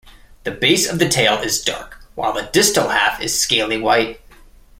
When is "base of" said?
0.51-0.97